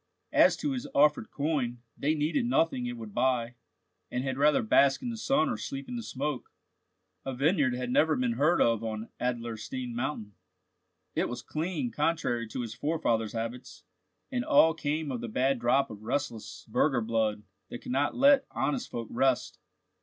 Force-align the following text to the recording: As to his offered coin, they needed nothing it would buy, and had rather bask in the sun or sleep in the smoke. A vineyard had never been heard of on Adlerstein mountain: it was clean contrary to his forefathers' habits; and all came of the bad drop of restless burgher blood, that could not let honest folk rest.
As 0.33 0.57
to 0.57 0.71
his 0.71 0.87
offered 0.95 1.29
coin, 1.29 1.83
they 1.95 2.15
needed 2.15 2.47
nothing 2.47 2.87
it 2.87 2.97
would 2.97 3.13
buy, 3.13 3.53
and 4.09 4.23
had 4.23 4.35
rather 4.35 4.63
bask 4.63 5.03
in 5.03 5.11
the 5.11 5.15
sun 5.15 5.47
or 5.47 5.57
sleep 5.57 5.87
in 5.87 5.95
the 5.95 6.01
smoke. 6.01 6.51
A 7.23 7.35
vineyard 7.35 7.75
had 7.75 7.91
never 7.91 8.15
been 8.15 8.31
heard 8.31 8.61
of 8.63 8.83
on 8.83 9.09
Adlerstein 9.19 9.93
mountain: 9.93 10.33
it 11.13 11.29
was 11.29 11.43
clean 11.43 11.91
contrary 11.91 12.47
to 12.47 12.61
his 12.61 12.73
forefathers' 12.73 13.33
habits; 13.33 13.83
and 14.31 14.43
all 14.43 14.73
came 14.73 15.11
of 15.11 15.21
the 15.21 15.27
bad 15.27 15.59
drop 15.59 15.91
of 15.91 16.01
restless 16.01 16.65
burgher 16.67 17.01
blood, 17.01 17.43
that 17.69 17.83
could 17.83 17.91
not 17.91 18.15
let 18.15 18.47
honest 18.49 18.89
folk 18.89 19.07
rest. 19.11 19.59